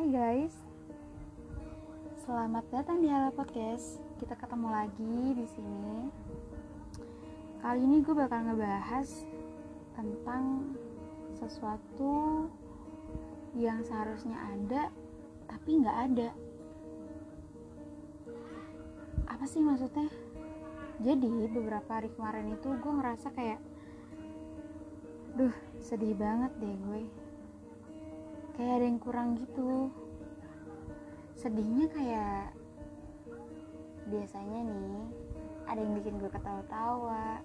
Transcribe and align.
Hai 0.00 0.08
guys, 0.16 0.56
selamat 2.24 2.64
datang 2.72 3.04
di 3.04 3.12
Halo 3.12 3.36
Podcast. 3.36 4.00
Kita 4.16 4.32
ketemu 4.32 4.72
lagi 4.72 5.36
di 5.36 5.44
sini. 5.44 6.08
Kali 7.60 7.84
ini 7.84 8.00
gue 8.00 8.16
bakal 8.16 8.48
ngebahas 8.48 9.28
tentang 9.92 10.72
sesuatu 11.36 12.48
yang 13.52 13.84
seharusnya 13.84 14.40
ada 14.40 14.88
tapi 15.44 15.84
nggak 15.84 15.98
ada. 16.08 16.32
Apa 19.28 19.44
sih 19.44 19.60
maksudnya? 19.60 20.08
Jadi 21.04 21.44
beberapa 21.52 22.00
hari 22.00 22.08
kemarin 22.16 22.56
itu 22.56 22.72
gue 22.72 22.92
ngerasa 23.04 23.36
kayak, 23.36 23.60
duh 25.36 25.52
sedih 25.76 26.16
banget 26.16 26.56
deh 26.56 26.72
gue 26.88 27.19
kayak 28.60 28.76
ada 28.76 28.86
yang 28.92 29.00
kurang 29.00 29.40
gitu. 29.40 29.88
Sedihnya 31.32 31.88
kayak 31.88 32.52
biasanya 34.12 34.68
nih 34.68 35.00
ada 35.64 35.80
yang 35.80 35.96
bikin 35.96 36.20
gue 36.20 36.28
ketawa-tawa 36.28 37.40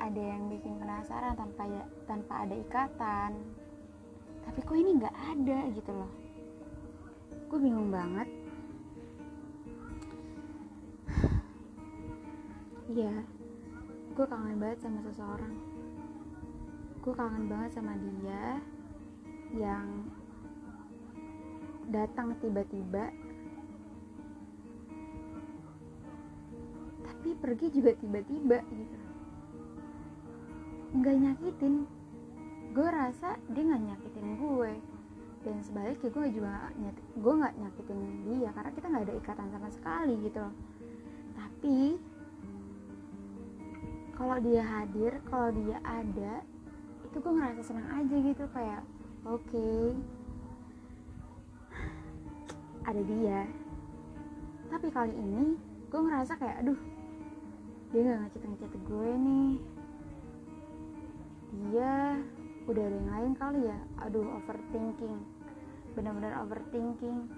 ada 0.00 0.16
yang 0.16 0.48
bikin 0.48 0.80
penasaran 0.80 1.36
tanpa 1.36 1.68
ya, 1.68 1.84
tanpa 2.08 2.48
ada 2.48 2.56
ikatan. 2.56 3.36
Tapi 4.40 4.58
kok 4.64 4.72
ini 4.72 4.96
nggak 4.96 5.16
ada 5.36 5.58
gitu 5.76 5.92
loh. 5.92 6.08
Gue 7.52 7.60
bingung 7.60 7.92
banget. 7.92 8.28
Iya 12.88 13.20
gue 14.16 14.24
kangen 14.24 14.56
banget 14.56 14.80
sama 14.80 15.04
seseorang. 15.04 15.54
Gue 17.04 17.12
kangen 17.12 17.44
banget 17.52 17.76
sama 17.76 17.92
dia 18.00 18.64
yang 19.54 20.06
datang 21.90 22.38
tiba-tiba. 22.38 23.10
Tapi 27.02 27.28
pergi 27.36 27.66
juga 27.74 27.90
tiba-tiba 27.98 28.58
gitu. 28.62 28.98
Nggak 30.94 31.16
nyakitin. 31.18 31.74
Gue 32.70 32.88
rasa 32.88 33.34
dia 33.50 33.62
nggak 33.66 33.84
nyakitin 33.90 34.28
gue. 34.38 34.72
Dan 35.40 35.56
sebaliknya 35.64 36.10
gue 36.12 36.26
juga 36.36 36.68
gak 36.76 36.96
gue 37.16 37.32
nggak 37.40 37.54
nyakitin 37.56 38.00
dia 38.28 38.52
karena 38.52 38.70
kita 38.76 38.86
nggak 38.92 39.04
ada 39.08 39.14
ikatan 39.18 39.48
sama 39.50 39.68
sekali 39.72 40.14
gitu. 40.22 40.44
Tapi 41.34 41.76
kalau 44.14 44.36
dia 44.44 44.60
hadir 44.60 45.16
kalau 45.32 45.48
dia 45.56 45.80
ada 45.80 46.44
itu 47.08 47.16
gue 47.18 47.32
ngerasa 47.34 47.62
senang 47.66 47.88
aja 47.98 48.16
gitu. 48.20 48.44
Kayak 48.54 48.84
oke. 49.28 49.44
Okay. 49.44 49.80
ada 52.88 53.02
dia. 53.04 53.40
Tapi 54.70 54.86
kali 54.88 55.14
ini 55.14 55.54
gue 55.90 56.00
ngerasa 56.00 56.38
kayak 56.38 56.62
aduh 56.64 56.80
dia 57.90 58.00
gak 58.06 58.20
ngechat 58.22 58.42
ngechat 58.46 58.72
gue 58.86 59.10
nih. 59.20 59.52
Dia 61.50 61.92
udah 62.70 62.82
ada 62.86 62.96
yang 62.96 63.10
lain 63.10 63.32
kali 63.36 63.60
ya. 63.66 63.78
Aduh 64.06 64.26
overthinking. 64.40 65.18
Bener-bener 65.92 66.32
overthinking. 66.40 67.28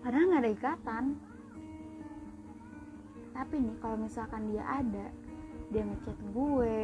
Padahal 0.00 0.26
nggak 0.28 0.42
ada 0.42 0.52
ikatan. 0.52 1.04
Tapi 3.30 3.54
nih 3.56 3.76
kalau 3.80 3.96
misalkan 3.96 4.52
dia 4.52 4.64
ada 4.66 5.06
dia 5.70 5.82
ngechat 5.86 6.18
gue 6.34 6.76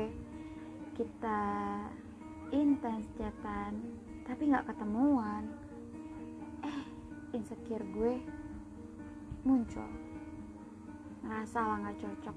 kita 0.97 1.43
intens 2.55 3.07
chatan 3.19 3.83
tapi 4.27 4.51
nggak 4.51 4.67
ketemuan. 4.71 5.47
Eh 6.63 6.81
insecure 7.35 7.87
gue 7.95 8.15
muncul. 9.47 9.87
Ngerasa 11.27 11.59
lah 11.63 11.77
nggak 11.87 11.99
cocok. 12.03 12.37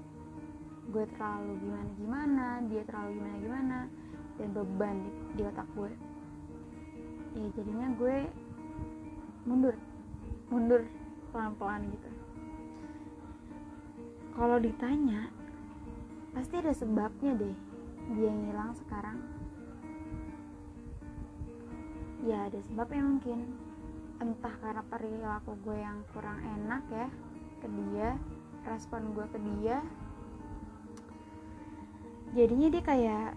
Gue 0.90 1.04
terlalu 1.14 1.52
gimana 1.62 1.90
gimana 1.98 2.46
dia 2.66 2.82
terlalu 2.86 3.10
gimana 3.18 3.36
gimana 3.38 3.78
dan 4.38 4.48
beban 4.54 4.96
di, 5.02 5.10
di 5.38 5.42
otak 5.46 5.68
gue. 5.74 5.92
Ya 7.38 7.46
jadinya 7.54 7.88
gue 7.94 8.16
mundur. 9.46 9.74
Mundur 10.50 10.82
pelan 11.30 11.54
pelan 11.58 11.82
gitu. 11.94 12.10
Kalau 14.34 14.58
ditanya 14.58 15.30
pasti 16.30 16.54
ada 16.58 16.70
sebabnya 16.70 17.34
deh 17.34 17.56
dia 18.14 18.30
ngilang 18.30 18.74
sekarang 18.74 19.18
ya 22.24 22.48
ada 22.48 22.60
sebabnya 22.64 23.02
mungkin. 23.04 23.38
Entah 24.20 24.52
karena 24.60 24.84
perilaku 24.84 25.56
gue 25.64 25.80
yang 25.80 26.04
kurang 26.12 26.44
enak 26.44 26.84
ya 26.92 27.08
ke 27.64 27.68
dia 27.68 28.20
respon 28.68 29.16
gue 29.16 29.26
ke 29.32 29.38
dia. 29.40 29.80
Jadinya 32.36 32.68
dia 32.68 32.82
kayak 32.84 33.28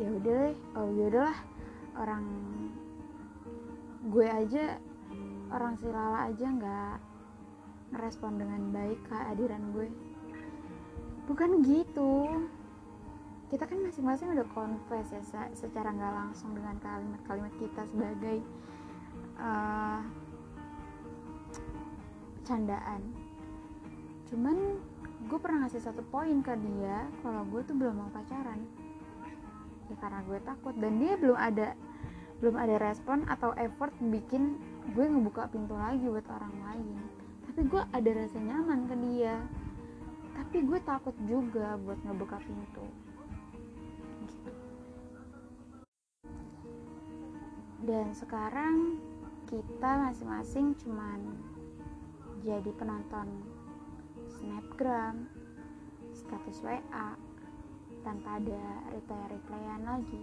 ya 0.00 0.08
udah 0.08 0.40
oh 0.76 0.88
ya 0.92 1.04
udahlah 1.12 1.38
orang 2.00 2.24
gue 4.08 4.26
aja 4.26 4.80
orang 5.52 5.76
si 5.76 5.86
Lala 5.86 6.32
aja 6.32 6.46
nggak 6.48 6.96
ngerespon 7.92 8.40
dengan 8.40 8.60
baik 8.72 9.00
kehadiran 9.08 9.72
gue. 9.72 9.88
Bukan 11.28 11.64
gitu 11.64 12.28
kita 13.52 13.68
kan 13.68 13.84
masing-masing 13.84 14.32
udah 14.32 14.48
confess 14.56 15.12
ya 15.12 15.20
secara 15.52 15.92
nggak 15.92 16.14
langsung 16.24 16.56
dengan 16.56 16.72
kalimat-kalimat 16.80 17.52
kita 17.60 17.84
sebagai 17.84 18.40
uh, 19.36 20.00
candaan. 22.48 23.12
Cuman 24.32 24.80
gue 25.28 25.36
pernah 25.36 25.68
ngasih 25.68 25.84
satu 25.84 26.00
poin 26.08 26.40
ke 26.40 26.56
dia 26.64 27.04
kalau 27.20 27.44
gue 27.52 27.60
tuh 27.68 27.76
belum 27.76 27.92
mau 28.00 28.08
pacaran. 28.16 28.56
Ya 29.92 30.00
karena 30.00 30.24
gue 30.24 30.38
takut. 30.48 30.72
Dan 30.72 30.96
dia 30.96 31.20
belum 31.20 31.36
ada 31.36 31.76
belum 32.40 32.56
ada 32.56 32.80
respon 32.80 33.28
atau 33.28 33.52
effort 33.60 33.92
bikin 34.00 34.56
gue 34.96 35.04
ngebuka 35.04 35.52
pintu 35.52 35.76
lagi 35.76 36.08
buat 36.08 36.24
orang 36.24 36.56
lain. 36.72 36.96
Tapi 37.52 37.68
gue 37.68 37.82
ada 37.84 38.10
rasa 38.16 38.38
nyaman 38.40 38.88
ke 38.88 38.96
dia. 38.96 39.36
Tapi 40.40 40.64
gue 40.64 40.80
takut 40.88 41.12
juga 41.28 41.76
buat 41.76 42.00
ngebuka 42.00 42.40
pintu 42.40 43.11
dan 47.82 48.14
sekarang 48.14 49.02
kita 49.50 49.90
masing-masing 50.06 50.70
cuman 50.86 51.34
jadi 52.46 52.70
penonton 52.78 53.26
snapgram 54.38 55.26
status 56.14 56.62
WA 56.62 57.18
tanpa 58.06 58.38
ada 58.38 58.62
reply-replyan 58.94 59.82
lagi. 59.82 60.22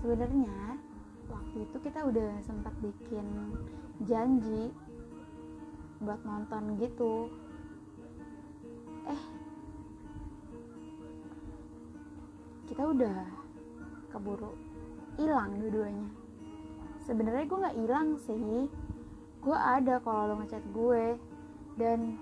Sebenarnya 0.00 0.80
waktu 1.28 1.56
itu 1.68 1.76
kita 1.80 2.08
udah 2.08 2.40
sempat 2.40 2.72
bikin 2.80 3.52
janji 4.08 4.72
buat 6.00 6.24
nonton 6.24 6.80
gitu. 6.80 7.28
Eh 9.12 9.22
kita 12.64 12.88
udah 12.96 13.28
keburu 14.08 14.73
hilang 15.18 15.50
dua-duanya. 15.60 16.08
Sebenarnya 17.04 17.44
gue 17.44 17.58
nggak 17.60 17.78
hilang 17.78 18.08
sih. 18.24 18.66
Gue 19.44 19.56
ada 19.56 20.00
kalau 20.00 20.32
lo 20.32 20.34
ngechat 20.40 20.64
gue. 20.72 21.18
Dan 21.74 22.18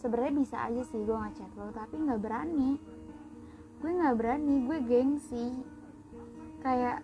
sebenarnya 0.00 0.34
bisa 0.36 0.56
aja 0.64 0.82
sih 0.84 1.00
gue 1.04 1.16
ngechat 1.16 1.50
lo 1.56 1.68
tapi 1.72 1.96
nggak 2.00 2.20
berani. 2.22 2.80
Gue 3.80 3.90
nggak 3.96 4.16
berani 4.16 4.54
gue 4.64 4.78
gengsi 4.84 5.46
kayak 6.60 7.00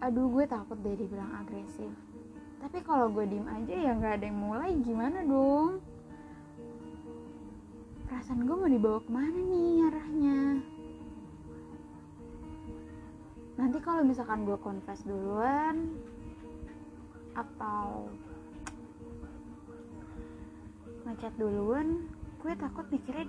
aduh 0.00 0.24
gue 0.32 0.44
takut 0.48 0.78
deh 0.80 0.96
dibilang 0.96 1.32
agresif. 1.44 1.92
Tapi 2.58 2.82
kalau 2.82 3.12
gue 3.12 3.28
diem 3.28 3.46
aja 3.46 3.74
ya 3.76 3.92
nggak 3.94 4.14
ada 4.18 4.24
yang 4.26 4.40
mulai 4.40 4.72
gimana 4.82 5.20
dong? 5.22 5.78
Perasaan 8.08 8.48
gue 8.48 8.56
mau 8.56 8.70
dibawa 8.72 8.98
ke 9.04 9.10
mana 9.12 9.36
nih 9.36 9.84
arahnya 9.84 10.38
nanti 13.58 13.78
kalau 13.82 14.06
misalkan 14.06 14.46
gue 14.46 14.54
confess 14.62 15.02
duluan 15.02 15.98
atau 17.34 18.06
ngechat 21.04 21.34
duluan 21.34 22.06
gue 22.38 22.52
takut 22.54 22.86
mikirnya 22.88 23.26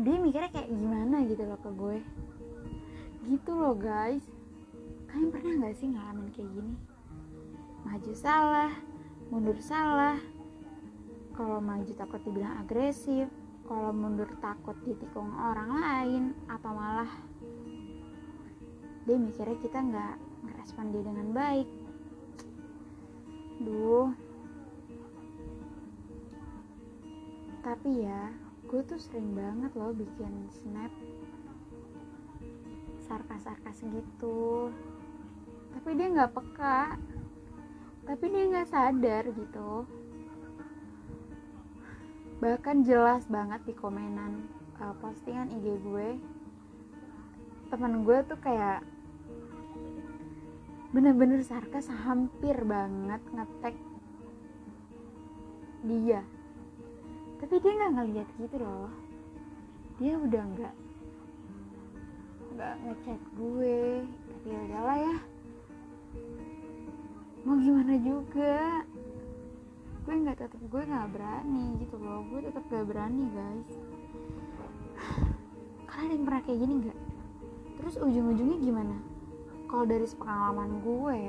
dia 0.00 0.16
mikirnya 0.16 0.48
kayak 0.48 0.72
gimana 0.72 1.16
gitu 1.28 1.42
loh 1.44 1.60
ke 1.60 1.70
gue. 1.76 1.98
Gitu 3.28 3.52
loh 3.52 3.76
guys. 3.76 4.24
Kalian 5.12 5.28
pernah 5.28 5.52
gak 5.68 5.76
sih 5.76 5.88
ngalamin 5.92 6.32
kayak 6.32 6.48
gini? 6.56 6.74
Maju 7.84 8.12
salah 8.16 8.72
mundur 9.28 9.60
salah. 9.60 10.16
Kalau 11.36 11.60
maju 11.60 11.92
takut 11.92 12.20
dibilang 12.24 12.64
agresif 12.64 13.28
kalau 13.70 13.94
mundur 13.94 14.26
takut 14.42 14.74
ditikung 14.82 15.30
orang 15.30 15.70
lain 15.78 16.22
atau 16.50 16.74
malah 16.74 17.06
dia 19.08 19.16
mikirnya 19.16 19.56
kita 19.60 19.78
nggak 19.80 20.16
ngerespon 20.44 20.92
dia 20.92 21.02
dengan 21.04 21.28
baik. 21.32 21.68
Duh. 23.64 24.08
Tapi 27.60 27.90
ya 28.04 28.32
gue 28.70 28.80
tuh 28.86 29.00
sering 29.02 29.34
banget 29.34 29.72
loh 29.76 29.92
bikin 29.92 30.48
snap 30.48 30.92
sarkas-sarkas 33.04 33.82
gitu. 33.82 34.70
Tapi 35.74 35.88
dia 35.98 36.08
nggak 36.08 36.32
peka. 36.32 36.96
Tapi 38.06 38.24
dia 38.30 38.44
nggak 38.48 38.70
sadar 38.70 39.24
gitu. 39.28 39.84
Bahkan 42.40 42.88
jelas 42.88 43.28
banget 43.28 43.60
di 43.68 43.74
komenan 43.76 44.48
uh, 44.80 44.96
postingan 44.96 45.52
IG 45.60 45.76
gue 45.84 46.08
teman 47.70 48.02
gue 48.02 48.18
tuh 48.26 48.38
kayak 48.42 48.82
bener-bener 50.90 51.38
sarkas 51.46 51.86
hampir 51.86 52.58
banget 52.66 53.22
ngetek 53.30 53.78
dia. 55.86 56.20
Tapi 57.38 57.54
dia 57.62 57.72
nggak 57.78 57.94
ngeliat 57.94 58.28
gitu 58.42 58.56
loh. 58.58 58.90
Dia 60.02 60.18
udah 60.18 60.42
nggak 60.50 60.74
nggak 62.58 62.74
ngechat 62.82 63.20
gue. 63.38 63.78
Tapi 64.02 64.46
ya 64.50 64.58
udahlah 64.66 64.98
ya. 64.98 65.16
Mau 67.46 67.54
gimana 67.54 67.94
juga? 68.02 68.82
Gue 70.02 70.14
nggak 70.26 70.42
tetap 70.42 70.58
gue 70.58 70.82
nggak 70.90 71.10
berani 71.14 71.66
gitu 71.86 71.96
loh. 72.02 72.26
Gue 72.26 72.42
tetap 72.42 72.66
gak 72.66 72.82
berani 72.90 73.30
guys. 73.30 73.70
Kalian 75.88 76.18
yang 76.18 76.24
pernah 76.26 76.42
kayak 76.42 76.58
gini 76.66 76.74
nggak 76.82 77.09
terus 77.80 77.96
ujung-ujungnya 77.96 78.60
gimana? 78.60 78.96
Kalau 79.64 79.88
dari 79.88 80.04
pengalaman 80.04 80.84
gue 80.84 81.22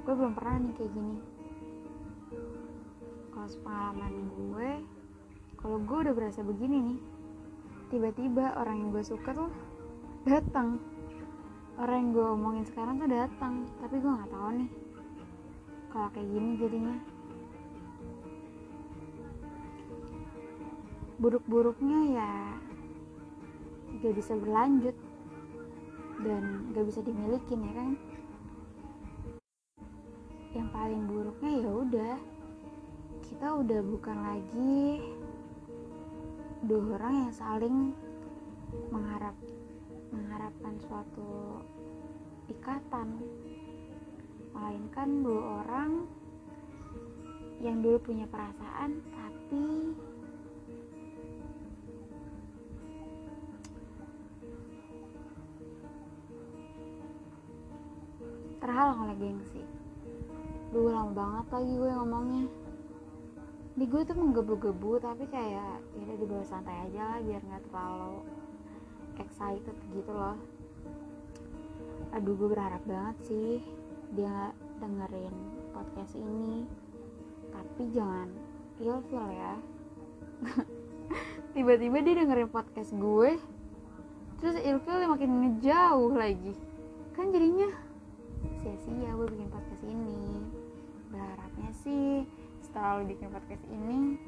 gue 0.00 0.14
belum 0.14 0.32
pernah 0.38 0.56
nih 0.62 0.74
kayak 0.78 0.92
gini. 0.94 1.16
Kalau 3.34 3.48
pengalaman 3.66 4.14
gue 4.30 4.70
kalau 5.58 5.78
gue 5.82 5.98
udah 6.06 6.14
berasa 6.14 6.40
begini 6.46 6.78
nih 6.78 7.00
tiba-tiba 7.90 8.54
orang 8.54 8.86
yang 8.86 8.90
gue 8.94 9.02
suka 9.02 9.34
tuh 9.34 9.50
datang. 10.22 10.78
Orang 11.74 11.98
yang 11.98 12.10
gue 12.14 12.26
omongin 12.38 12.64
sekarang 12.70 13.02
tuh 13.02 13.10
datang 13.10 13.66
tapi 13.82 13.98
gue 13.98 14.10
nggak 14.14 14.30
tahu 14.30 14.48
nih 14.62 14.70
kalau 15.90 16.08
kayak 16.14 16.28
gini 16.30 16.50
jadinya. 16.54 16.96
Buruk-buruknya 21.18 22.00
ya 22.14 22.32
gak 24.00 24.16
bisa 24.16 24.32
berlanjut 24.38 24.96
dan 26.20 26.72
gak 26.76 26.84
bisa 26.84 27.00
dimiliki 27.00 27.54
ya 27.56 27.72
kan? 27.72 27.92
Yang 30.50 30.68
paling 30.74 31.02
buruknya 31.08 31.52
ya 31.62 31.70
udah 31.70 32.16
kita 33.24 33.46
udah 33.62 33.80
bukan 33.80 34.18
lagi 34.20 35.00
dua 36.66 37.00
orang 37.00 37.14
yang 37.24 37.32
saling 37.32 37.76
mengharap 38.92 39.36
mengharapkan 40.12 40.74
suatu 40.84 41.62
ikatan. 42.50 43.08
Melainkan 44.50 45.08
dua 45.22 45.62
orang 45.62 46.04
yang 47.62 47.80
dulu 47.80 48.02
punya 48.02 48.26
perasaan 48.26 48.98
tapi 49.14 49.94
terhalang 58.60 59.08
oleh 59.08 59.16
gengsi. 59.16 59.64
Duh 60.70 60.92
lama 60.92 61.10
banget 61.10 61.46
lagi 61.50 61.72
gue 61.74 61.90
ngomongnya. 61.90 62.46
Di 63.74 63.84
gue 63.88 64.02
tuh 64.04 64.16
menggebu-gebu 64.16 65.00
tapi 65.00 65.24
kayak 65.26 65.80
ya 65.96 66.02
udah 66.04 66.16
dibawa 66.20 66.44
santai 66.44 66.76
aja 66.86 67.16
lah 67.16 67.18
biar 67.24 67.40
nggak 67.42 67.64
terlalu 67.72 68.20
excited 69.18 69.76
gitu 69.96 70.12
loh. 70.12 70.36
Aduh 72.12 72.36
gue 72.36 72.48
berharap 72.52 72.82
banget 72.84 73.16
sih 73.26 73.64
dia 74.14 74.52
dengerin 74.78 75.34
podcast 75.72 76.14
ini. 76.14 76.68
Tapi 77.50 77.82
jangan 77.90 78.28
ilfil 78.78 79.26
ya. 79.32 79.54
Tiba-tiba 81.56 81.98
dia 82.04 82.14
dengerin 82.22 82.50
podcast 82.52 82.92
gue 82.94 83.40
terus 84.40 84.56
ilfil 84.60 85.08
makin 85.08 85.30
ngejauh 85.40 86.14
lagi. 86.14 86.54
Kan 87.12 87.34
jadinya 87.34 87.89
sia-sia 88.60 89.10
gue 89.14 89.26
bikin 89.28 89.48
podcast 89.52 89.84
ini. 89.84 90.44
Berharapnya 91.10 91.70
sih 91.80 92.24
setelah 92.60 93.00
lo 93.00 93.08
bikin 93.08 93.28
podcast 93.32 93.64
ini 93.68 94.20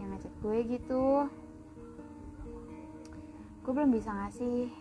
yang 0.00 0.08
ngechat 0.12 0.34
gue 0.40 0.58
gitu 0.66 1.28
gue 3.62 3.70
belum 3.70 3.94
bisa 3.94 4.10
ngasih 4.10 4.74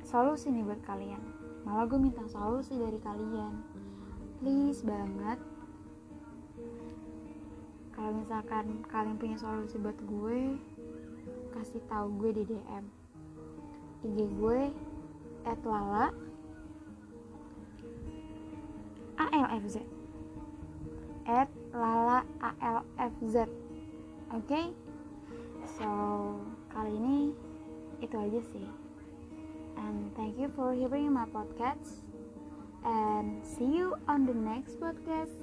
solusi 0.00 0.48
nih 0.48 0.64
buat 0.64 0.80
kalian. 0.88 1.20
Malah 1.68 1.84
gue 1.84 2.00
minta 2.00 2.24
solusi 2.24 2.72
dari 2.80 2.96
kalian. 3.04 3.60
Please 4.40 4.80
banget. 4.80 5.36
Kalau 7.92 8.16
misalkan 8.16 8.80
kalian 8.88 9.20
punya 9.20 9.36
solusi 9.36 9.76
buat 9.76 9.98
gue 10.08 10.56
kasih 11.52 11.84
tahu 11.90 12.16
gue 12.16 12.30
di 12.40 12.42
DM 12.48 12.84
IG 14.08 14.18
gue 14.38 14.70
lala. 15.64 16.12
ALFZ 19.18 19.82
at 21.28 21.50
lala 21.74 22.24
ALFZ 22.40 23.36
oke? 23.44 24.46
Okay? 24.46 24.70
so 25.76 25.88
kali 26.72 26.94
ini 26.96 27.18
itu 28.00 28.16
aja 28.16 28.40
sih. 28.54 28.68
And 29.78 30.10
thank 30.18 30.38
you 30.38 30.50
for 30.54 30.74
hearing 30.74 31.14
my 31.14 31.26
podcast. 31.30 32.02
And 32.82 33.42
see 33.42 33.68
you 33.68 33.94
on 34.10 34.26
the 34.26 34.34
next 34.34 34.78
podcast. 34.82 35.34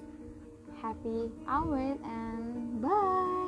Happy 0.81 1.31
hour 1.47 1.95
and 2.03 2.81
bye 2.83 3.44